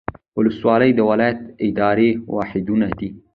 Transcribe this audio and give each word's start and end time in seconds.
ولسوالۍ 0.37 0.91
د 0.95 0.99
ولایت 1.09 1.39
اداري 1.67 2.11
واحدونه 2.35 2.87
دي 2.97 3.09